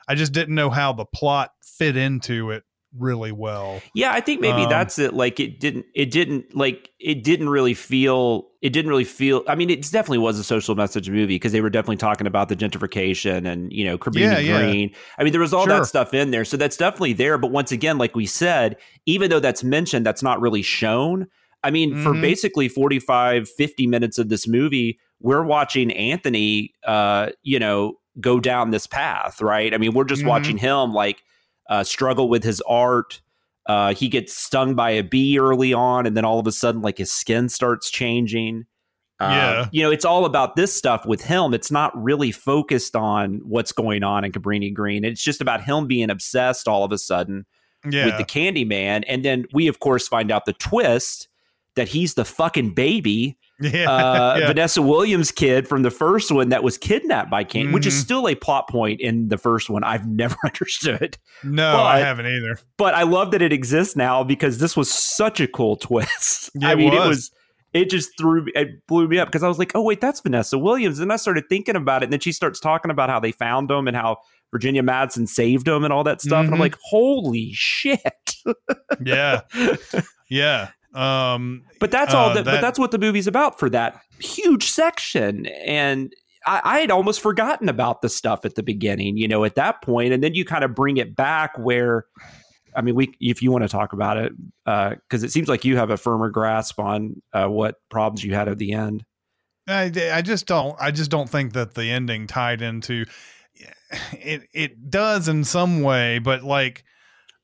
[0.08, 2.62] I just didn't know how the plot fit into it
[2.96, 3.82] really well.
[3.94, 5.12] Yeah, I think maybe Um, that's it.
[5.12, 8.46] Like it didn't, it didn't like it didn't really feel.
[8.62, 9.42] It didn't really feel.
[9.46, 12.48] I mean, it definitely was a social message movie because they were definitely talking about
[12.48, 14.58] the gentrification and you know Cabrini Yeah, yeah.
[14.62, 14.90] Green.
[15.18, 15.78] I mean, there was all Sure.
[15.80, 17.36] that stuff in there, so that's definitely there.
[17.36, 21.26] But once again, like we said, even though that's mentioned, that's not really shown.
[21.66, 22.20] I mean, for Mhm.
[22.22, 28.70] basically 45, 50 minutes of this movie, we're watching Anthony, uh, you know, go down
[28.70, 29.74] this path, right?
[29.74, 30.28] I mean, we're just Mhm.
[30.28, 31.22] watching him like
[31.68, 33.20] uh, struggle with his art.
[33.66, 36.80] Uh, he gets stung by a bee early on, and then all of a sudden,
[36.80, 38.66] like his skin starts changing.
[39.18, 39.68] Uh, Yeah.
[39.72, 41.52] you know, it's all about this stuff with him.
[41.52, 45.04] It's not really focused on what's going on in Cabrini Green.
[45.04, 47.44] It's just about him being obsessed all of a sudden
[47.90, 51.26] Yeah, with the Candyman, and then we, of course, find out the twist
[51.76, 54.46] that he's the fucking baby yeah, uh, yeah.
[54.48, 58.00] Vanessa Williams kid from the first one that was kidnapped by Candy, which is Mhm.
[58.04, 59.82] still a plot point in the first one.
[59.82, 62.58] I've never understood, no, I haven't either.
[62.76, 66.50] but I love that it exists now because this was such a cool twist.
[66.54, 67.08] Yeah, I it mean, it was.
[67.08, 67.30] was.
[67.72, 70.20] It just threw me, it blew me up because I was like, oh, wait, that's
[70.20, 70.98] Vanessa Williams.
[70.98, 72.06] And I started thinking about it.
[72.06, 74.16] And then she starts talking about how they found him and how
[74.50, 76.46] Virginia Madsen saved him and all that stuff.
[76.46, 76.60] And I'm Mhm.
[76.60, 78.00] like, holy shit.
[79.04, 79.40] Yeah,
[80.30, 80.68] yeah.
[80.96, 84.70] Um, But that's all Uh, that, but that's what the movie's about for that huge
[84.70, 85.46] section.
[85.46, 86.12] And
[86.46, 89.82] I, I had almost forgotten about the stuff at the beginning, you know, at that
[89.82, 92.06] point, and then you kind of bring it back where
[92.74, 94.32] I mean, we if you want to talk about it,
[94.64, 98.48] because it seems like you have a firmer grasp on uh, what problems you had
[98.48, 99.04] at the end.
[99.68, 103.04] I, I just don't I just don't think that the ending tied into
[104.12, 106.84] it it does in some way, but like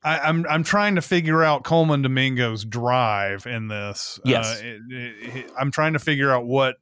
[0.05, 4.19] I, I'm I'm trying to figure out Colman Domingo's drive in this.
[4.25, 4.47] Yes.
[4.61, 6.77] Uh, it, it, it- I'm trying to figure out what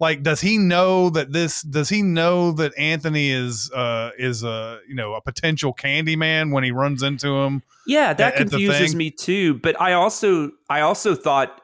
[0.00, 4.78] like does he know that this does he know that Anthony is uh is a
[4.88, 7.62] you know a potential Candyman when he runs into him?
[7.86, 8.98] Yeah, that At- at confuses thing.
[8.98, 9.54] me too.
[9.54, 11.60] But I also I also thought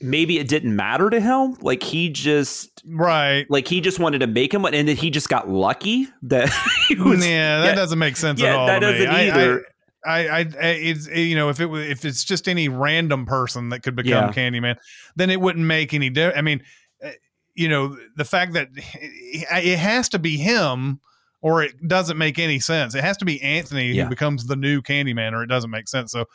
[0.00, 1.56] maybe it didn't matter to him.
[1.60, 3.44] Like he just Right.
[3.50, 6.50] like he just wanted to make him, and then he just got lucky that
[6.88, 7.26] he was.
[7.26, 7.74] yeah, that yeah.
[7.74, 8.66] doesn't make sense at Yeah, all.
[8.66, 9.64] that doesn't I- either.
[10.04, 13.82] I, I, it's you know if it was if it's just any random person that
[13.82, 14.32] could become Yeah.
[14.32, 14.76] Candyman,
[15.16, 16.38] then it wouldn't make any difference.
[16.38, 16.62] I mean,
[17.04, 17.10] uh,
[17.54, 21.00] you know, the fact that it has to be him,
[21.42, 22.94] or it doesn't make any sense.
[22.94, 24.04] It has to be Anthony Yeah.
[24.04, 26.12] who becomes the new Candyman, or it doesn't make sense.
[26.12, 26.26] So.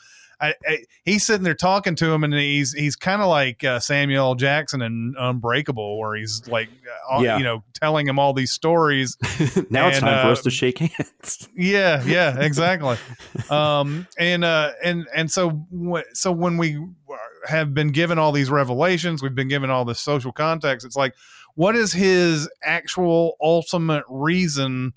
[0.41, 3.79] I, I, he's sitting there talking to him, and he's he's kind of like uh,
[3.79, 6.69] Samuel Jackson in Unbreakable, where he's like,
[7.11, 7.37] uh, Yeah.
[7.37, 9.17] you know, telling him all these stories,
[9.69, 11.47] now it's And, time for uh, us to shake hands.
[11.55, 12.97] yeah, yeah, exactly.
[13.49, 15.65] um, and uh, and and so
[16.13, 16.77] so when we
[17.47, 20.85] have been given all these revelations, we've been given all this social context.
[20.85, 21.13] It's like,
[21.55, 24.93] what is his actual ultimate reason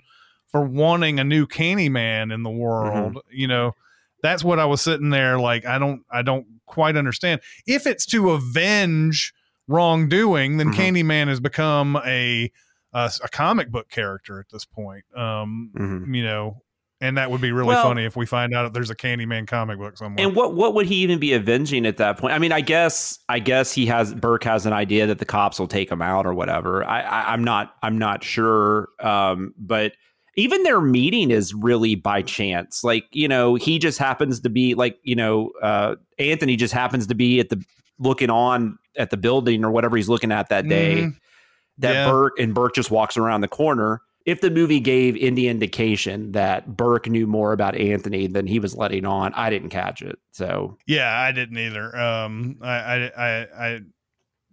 [0.47, 3.19] for wanting a new Candyman in the world?
[3.29, 3.75] You know,
[4.23, 5.65] that's what I was sitting there like.
[5.65, 7.41] I don't, I don't quite understand.
[7.65, 9.33] If it's to avenge
[9.67, 10.75] wrongdoing, then Mhm.
[10.75, 12.51] Candyman has become a
[12.91, 15.03] a, a comic book character at this point.
[15.15, 16.15] Um, Mhm.
[16.15, 16.63] you know,
[16.99, 19.45] and that would be really Well- funny if we find out that there's a Candyman
[19.47, 20.25] comic book somewhere.
[20.25, 22.33] And what what would he even be avenging at that point?
[22.33, 25.59] I mean, I guess I guess he has Burke has an idea that the cops
[25.59, 26.83] will take him out or whatever.
[26.83, 28.89] I, I I'm not I'm not sure.
[28.99, 29.93] Um, but
[30.39, 32.83] even their meeting is really by chance.
[32.83, 37.07] Like you know, he just happens to be like you know, uh, Anthony just happens
[37.07, 37.63] to be at the
[37.99, 41.03] looking on at the building or whatever he's looking at that day.
[41.03, 41.15] Mhm.
[41.79, 42.11] That Yeah.
[42.11, 44.01] Burke and Burke just walks around the corner.
[44.25, 48.75] If the movie gave any indication that Burke knew more about Anthony than he was
[48.75, 50.19] letting on, I didn't catch it.
[50.31, 51.95] So yeah, I didn't either.
[51.97, 53.79] Um, I, I, I, I,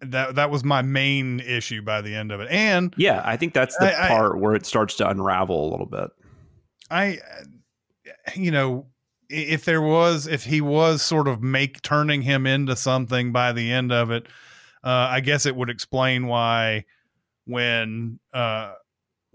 [0.01, 3.55] that that was my main issue by the end of it, and yeah, I think
[3.55, 6.11] that's the I- I- part where it starts to unravel a little bit.
[6.91, 7.19] I,
[8.35, 8.87] you know,
[9.29, 13.73] if there was, if he was sort of make turning him into something by the
[13.73, 14.27] end of it,
[14.85, 16.85] uh, I guess it would explain why
[17.45, 18.75] when, uh,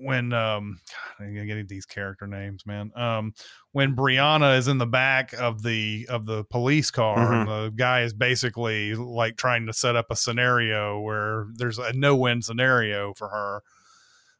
[0.01, 0.79] when, um,
[1.19, 2.91] I'm getting these character names, man.
[2.95, 3.33] Um,
[3.71, 8.01] when Brianna is in the back of the of the police car, and the guy
[8.01, 13.13] is basically like trying to set up a scenario where there's a no win scenario
[13.13, 13.63] for her.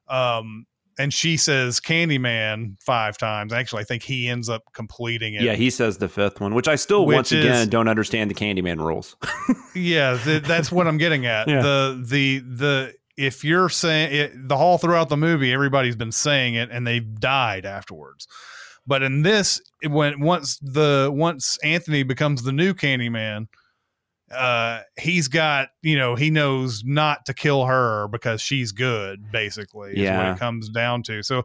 [0.08, 0.65] Um,
[1.00, 3.54] and she says Candyman five times.
[3.54, 5.41] Actually, I think he ends up completing it.
[5.41, 8.30] Yeah, he says the fifth one, which I still Which once is- again don't understand
[8.30, 9.15] the Candyman rules.
[9.76, 11.47] yeah, th- that's what I'm getting at.
[11.47, 11.62] Yeah.
[11.62, 16.56] The the the if you're saying it, the whole throughout the movie, everybody's been saying
[16.56, 18.28] it, and they've died afterwards.
[18.88, 23.47] But in this, it- when once the once Anthony becomes the new Candyman,
[24.34, 29.32] uh, he's got you know he knows not to kill her because she's good.
[29.32, 31.21] Basically, is what it comes down to.
[31.21, 31.43] So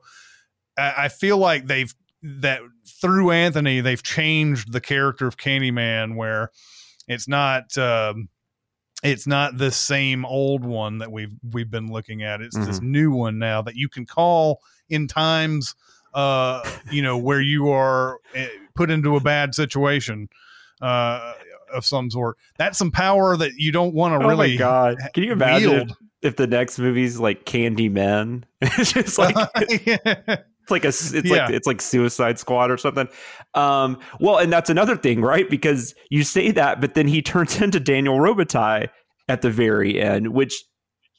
[0.79, 2.61] I, I feel like they've that
[3.00, 6.50] through Anthony they've changed the character of Candyman where
[7.09, 7.76] it's not.
[7.76, 8.29] Um,
[9.02, 12.40] it's not the same old one that we've we've been looking at.
[12.40, 15.74] It's this new one now that you can call in times,
[16.14, 20.28] uh, you know, where you are eh, put into a bad situation
[20.80, 21.35] uh,
[21.72, 22.37] of some sort.
[22.59, 24.52] That's some power that you don't want to really Oh really.
[24.54, 24.96] my god!
[25.14, 25.96] Can you imagine wield.
[26.22, 28.46] if the next movie's like Candy Men?
[28.61, 29.37] it's just like
[30.66, 31.44] it's like a it's Yeah.
[31.46, 33.09] like it's like Suicide Squad or something.
[33.55, 35.48] Um, well, and that's another thing, right?
[35.48, 38.88] Because you say that, but then he turns into Daniel Robitaille
[39.29, 40.64] at the very end, which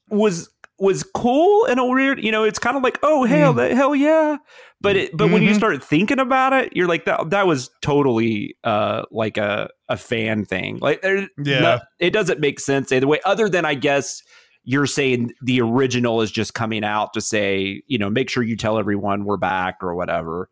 [0.10, 2.24] was was cool and a weird.
[2.24, 3.74] You know, it's kind of like, oh hell, Mm.
[3.74, 4.38] hell yeah.
[4.80, 5.56] But it, but when you Mhm.
[5.58, 7.32] start thinking about it, you're like that.
[7.32, 10.78] That was totally uh like a a fan thing.
[10.80, 11.60] Like Yeah.
[11.62, 13.20] no- it doesn't make sense either way.
[13.26, 14.22] Other than I guess
[14.70, 18.58] you're saying the original is just coming out to say, you know, make sure you
[18.58, 20.50] tell everyone we're back or whatever.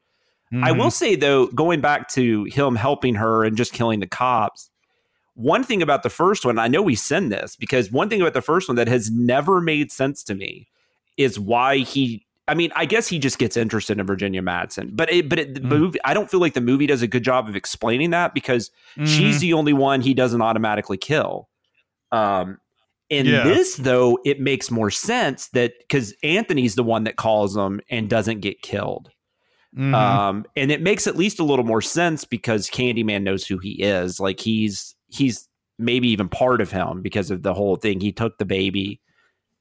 [0.53, 0.77] I Mhm.
[0.79, 4.69] will say though, going back to him helping her and just killing the cops,
[5.33, 8.33] one thing about the first one, I know we send this because one thing about
[8.33, 10.67] the first one that has never made sense to me
[11.17, 12.25] is why he.
[12.47, 15.55] I mean, I guess he just gets interested in Virginia Madsen, but it, but it,
[15.55, 15.67] the Mm.
[15.69, 15.99] movie.
[16.05, 18.71] I don't feel like the movie does a good job of explaining that because
[19.03, 19.41] she's Mhm.
[19.41, 21.49] the only one he doesn't automatically kill.
[22.13, 22.59] Um,
[23.09, 23.43] in Yeah.
[23.43, 28.09] this, though, it makes more sense that because Anthony's the one that calls him and
[28.09, 29.09] doesn't get killed.
[29.77, 29.93] Mhm.
[29.93, 33.71] Um, and it makes at least a little more sense because Candyman knows who he
[33.81, 34.19] is.
[34.19, 37.99] Like he's he's maybe even part of him because of the whole thing.
[37.99, 39.01] He took the baby,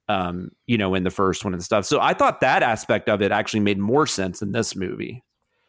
[0.09, 1.85] um, you know, in the first one and stuff.
[1.85, 5.23] So I thought that aspect of it actually made more sense in this movie.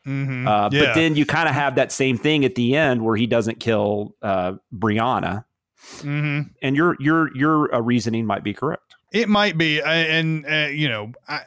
[0.06, 0.48] Mhm.
[0.48, 0.86] Uh, Yeah.
[0.86, 3.60] But then you kind of have that same thing at the end where he doesn't
[3.60, 5.46] kill uh, Brianna,
[6.00, 6.52] Mhm.
[6.62, 8.96] and your your your uh, reasoning might be correct.
[9.12, 11.42] It might be, and uh, you know, I,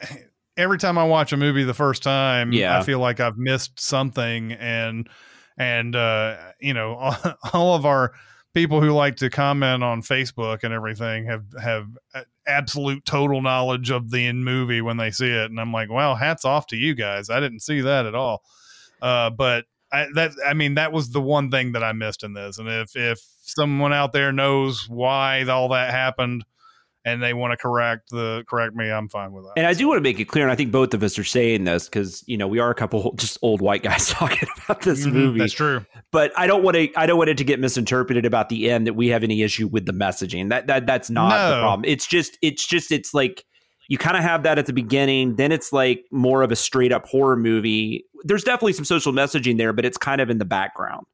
[0.57, 2.79] every time I watch a movie the first time, Yeah.
[2.79, 5.07] I feel like I've missed something, and
[5.57, 7.15] and uh, you know, all,
[7.53, 8.13] all of our
[8.53, 11.87] people who like to comment on Facebook and everything have have
[12.47, 16.15] absolute total knowledge of the in movie when they see it, and I'm like, wow,
[16.15, 17.29] hats off to you guys.
[17.29, 18.43] I didn't see that at all,
[19.01, 19.65] uh, but.
[19.91, 22.69] I, that I mean that was the one thing that I missed in this, and
[22.69, 23.19] if if
[23.55, 26.43] someone out there knows why all that happened,
[27.05, 29.53] and they want to correct the correct me, I'm fine with that.
[29.57, 31.23] And I do want to make it clear, and I think both of us are
[31.23, 34.81] saying this because you know we are a couple just old white guys talking about
[34.81, 35.39] this Mhm, movie.
[35.39, 35.85] That's true.
[36.11, 36.89] but I don't want to.
[36.95, 39.67] I don't want it to get misinterpreted about the end that we have any issue
[39.67, 40.49] with the messaging.
[40.49, 41.85] That that that's not the problem.
[41.85, 43.45] It's just it's just it's like
[43.87, 45.35] you kind of have that at the beginning.
[45.37, 48.03] Then it's like more of a straight up horror movie.
[48.23, 51.07] There's definitely some social messaging there, but it's kind of in the background.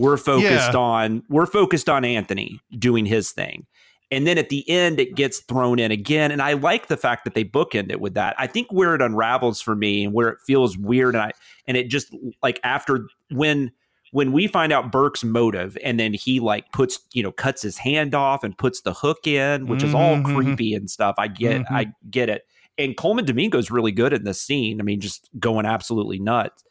[0.00, 0.78] We're focused Yeah.
[0.78, 3.66] on we're focused on Anthony doing his thing.
[4.12, 6.32] And then at the end, it gets thrown in again.
[6.32, 8.34] And I like the fact that they bookend it with that.
[8.38, 11.30] I think where it unravels for me and where it feels weird, and I
[11.68, 13.70] and it just like after when
[14.12, 17.78] when we find out Burke's motive, and then he like puts you know cuts his
[17.78, 20.34] hand off and puts the hook in, which is all Mhm.
[20.34, 21.14] creepy and stuff.
[21.18, 21.66] I get Mhm.
[21.70, 22.42] I get it.
[22.78, 24.80] And Colman Domingo's really good in this scene.
[24.80, 26.64] I mean, just going absolutely nuts.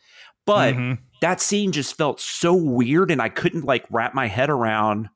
[0.46, 0.98] But Mhm.
[1.22, 5.10] That scene just felt so weird and I couldn't like wrap my head around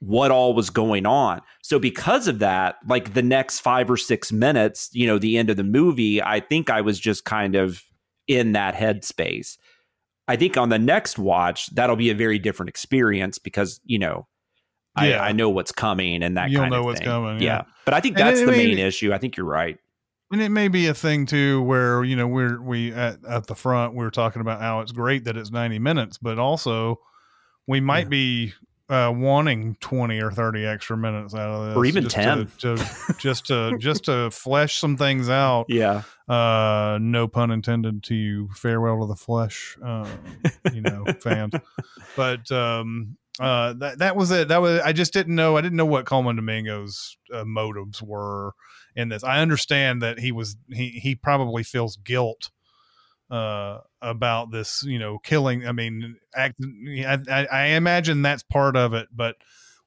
[0.00, 1.40] what all was going on.
[1.62, 5.48] So because of that, like the next 5 or 6 minutes, you know, the end
[5.48, 7.82] of the movie, I think I was just kind of
[8.26, 9.56] in that headspace.
[10.26, 14.26] I think on the next watch, that'll be a very different experience because, you know,
[15.00, 15.22] Yeah.
[15.22, 17.58] I, I know what's coming and that You'll kind know of what's coming, Yeah.
[17.58, 17.62] yeah.
[17.84, 19.12] But I think that's the I mean- main issue.
[19.12, 19.78] I think you're right.
[20.32, 23.54] And it may be a thing too where, you know, we're we at, at the
[23.54, 26.98] front we are talking about how it's great that it's 90 minutes, but also
[27.66, 28.54] we might be
[28.88, 32.46] uh, wanting 20 or 30 extra minutes out of this Or even just 10.
[32.58, 35.66] to, to just to just to flesh some things out.
[35.68, 36.02] Yeah.
[36.28, 40.08] uh no pun intended to you farewell to the flesh um
[40.72, 41.52] you know fans.
[42.16, 44.48] But um uh that that was it.
[44.48, 48.52] That was i just didn't know i didn't know what colman domingo's uh, motives were
[48.96, 52.50] in this i understand that he was he he probably feels guilt
[53.30, 56.56] uh about this you know killing i mean act,
[57.06, 59.36] I, I i imagine that's part of it but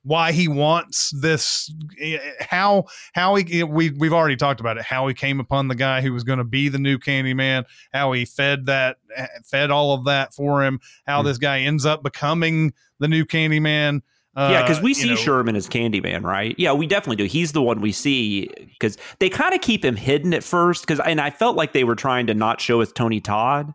[0.04, 5.08] why he wants this eh, how how he we we've already talked about it how
[5.08, 8.24] he came upon the guy who was going to be the new Candyman how he
[8.24, 8.98] fed that
[9.44, 11.28] fed all of that for him how Hmm.
[11.28, 14.02] this guy ends up becoming the new Candyman
[14.36, 16.56] uh, yeah, because we see know, Sherman as Candyman, right?
[16.58, 17.26] Yeah, we definitely do.
[17.26, 20.84] He's the one we see because they kind of keep him hidden at first.
[20.84, 23.74] Because and I felt like they were trying to not show us Tony Todd.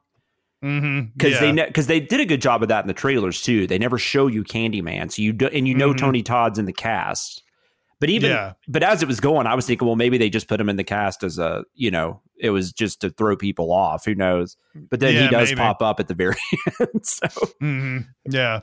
[0.62, 1.12] Mm-hmm.
[1.16, 1.52] because yeah.
[1.52, 3.66] they because they did a good job of that in the trailers too.
[3.66, 5.98] They never show you Candyman, so you do, and you know Mhm.
[5.98, 7.42] Tony Todd's in the cast.
[7.98, 8.52] But even Yeah.
[8.68, 10.76] but as it was going, I was thinking, well, maybe they just put him in
[10.76, 14.04] the cast as a you know it was just to throw people off.
[14.04, 14.58] Who knows?
[14.90, 15.58] But then he does maybe.
[15.60, 16.36] pop up at the very
[16.80, 17.06] end.
[17.06, 17.26] So,
[17.62, 18.06] Mhm.
[18.28, 18.60] yeah.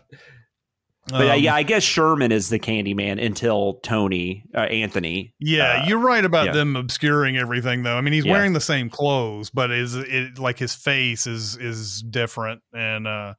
[1.09, 5.33] But Um, yeah, I guess Sherman is the Candyman until Tony uh, Anthony.
[5.39, 6.51] Yeah, uh, you're right about yeah.
[6.53, 7.97] them obscuring everything, though.
[7.97, 8.31] I mean, he's Yeah.
[8.33, 13.33] wearing the same clothes, but is it like his face is is different, and uh,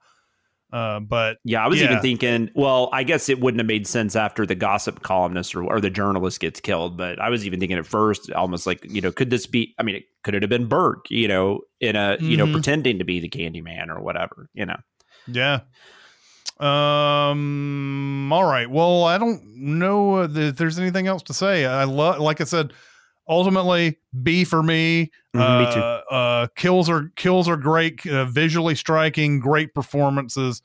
[0.73, 1.87] uh, but Yeah, I was Yeah.
[1.87, 5.65] even thinking, well, I guess it wouldn't have made sense after the gossip columnist or,
[5.65, 9.01] or the journalist gets killed, but I was even thinking at first, almost like, you
[9.01, 11.97] know, could this be, I mean, it, could it have been Burke, you know, in
[11.97, 12.53] a, you know, Mhm.
[12.53, 14.77] pretending to be the Candyman or whatever, you know?
[15.27, 15.61] yeah.
[16.61, 18.33] Um.
[18.33, 18.69] All right.
[18.71, 21.65] Well, I don't know if there's anything else to say.
[21.67, 22.73] I love, like I said,
[23.29, 25.11] ultimately B for me.
[25.35, 25.81] Mhm, me too.
[25.81, 30.63] uh, Uh, kills are kills are great, uh, visually striking, great performances.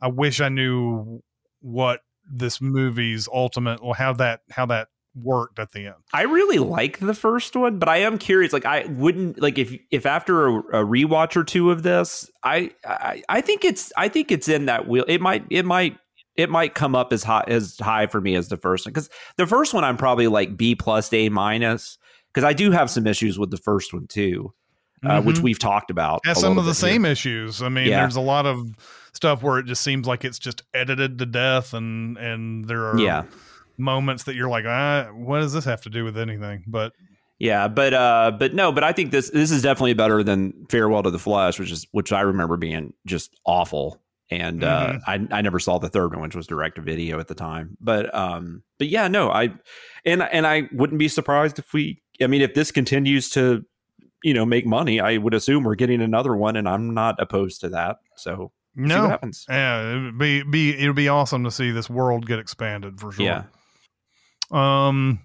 [0.00, 1.22] I wish I knew
[1.60, 2.00] what
[2.32, 4.88] this movie's ultimate, or how that how that
[5.22, 5.94] worked at the end.
[6.12, 8.52] I really like the first one, but I am curious.
[8.52, 12.70] Like, I wouldn't like if if after a, a rewatch or two of this, I,
[12.84, 15.04] I I think it's I think it's in that wheel.
[15.08, 15.96] It might it might
[16.36, 19.10] it might come up as high as high for me as the first one because
[19.36, 21.98] the first one I'm probably like B plus A minus
[22.32, 24.52] because I do have some issues with the first one too,
[25.04, 25.42] uh, which Mhm.
[25.42, 26.20] we've talked about.
[26.26, 26.90] a some of the bit here.
[26.90, 27.62] same issues.
[27.62, 28.00] I mean, Yeah.
[28.02, 28.70] there's a lot of
[29.12, 32.98] stuff where it just seems like it's just edited to death, and and there are
[32.98, 33.24] Yeah.
[33.80, 36.64] Moments that you're like, ah, what does this have to do with anything?
[36.66, 36.92] But
[37.38, 41.02] Yeah, but uh, but no, but I think this this is definitely better than Farewell
[41.02, 44.00] to the Flesh, which is which I remember being just awful.
[44.30, 47.26] And uh, I I never saw the third one, which was direct to video at
[47.26, 47.76] the time.
[47.80, 49.54] But um, but yeah, no, I
[50.04, 52.00] and and I wouldn't be surprised if we.
[52.22, 53.64] I mean, if this continues to,
[54.22, 57.62] you know, make money, I would assume we're getting another one, and I'm not opposed
[57.62, 57.96] to that.
[58.16, 59.46] So no, what happens.
[59.48, 63.24] yeah, it'd be be it'd be awesome to see this world get expanded for sure.
[63.24, 63.44] Yeah.
[64.50, 65.20] Um.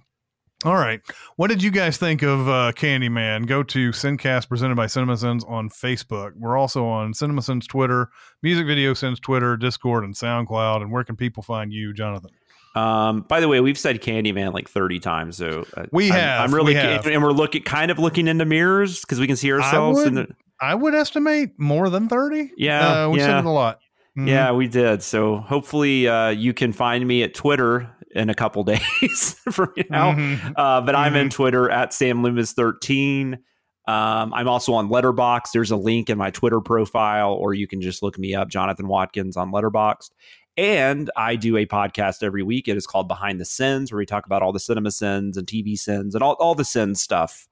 [0.63, 0.99] All right.
[1.35, 3.45] What did you guys think of uh, Candyman?
[3.45, 6.31] Go to Sincast presented by CinemaSins on Facebook.
[6.35, 8.09] We're also on CinemaSins Twitter,
[8.41, 10.81] Music Video Sins Twitter, Discord, and SoundCloud.
[10.81, 12.31] And where can people find you, Jonathan?
[12.73, 16.41] Um, by the way, we've said Candyman like 30 times, so uh, We I'm- have,
[16.49, 17.05] I'm, really, we have.
[17.05, 19.99] and we're looking kind of looking into mirrors because we can see ourselves.
[19.99, 20.27] would- in the,
[20.59, 22.51] I would estimate more than 30.
[22.57, 23.39] Yeah, Uh, we said yeah.
[23.39, 23.79] it a lot.
[24.17, 24.27] Mhm.
[24.29, 25.03] Yeah, we did.
[25.03, 30.13] So hopefully uh, you can find me at Twitter in a couple days from now.
[30.13, 30.53] Mhm.
[30.55, 31.31] Uh, but I'm in Mhm.
[31.33, 33.35] Twitter at Sam Loomis 13.
[33.87, 35.51] Um, I'm also on Letterboxd.
[35.53, 38.87] There's a link in my Twitter profile, or you can just look me up, Jonathan
[38.87, 40.09] Watkins on Letterboxd.
[40.57, 42.67] And I do a podcast every week.
[42.67, 45.45] It is called Behind the Sins, where we talk about all the cinema sins and
[45.45, 47.47] TV sins and all, all the sin stuff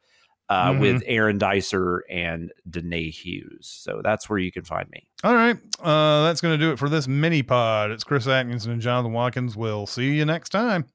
[0.50, 0.80] uh, Mhm.
[0.80, 3.68] with Aaron Dicer and Danae Hughes.
[3.84, 5.08] So that's where you can find me.
[5.24, 5.58] All right.
[5.82, 7.92] Uh, that's going to do it for this mini pod.
[7.92, 9.56] It's Chris Atkinson and Jonathan Watkins.
[9.56, 10.86] We'll see you next time.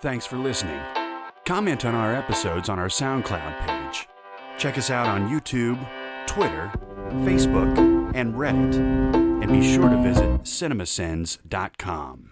[0.00, 0.80] Thanks for listening.
[1.46, 4.06] Comment on our episodes on our SoundCloud page.
[4.58, 5.78] Check us out on YouTube,
[6.26, 6.70] Twitter,
[7.24, 7.76] Facebook,
[8.14, 8.74] and Reddit.
[9.42, 12.30] And be sure to visit cinemasins.com.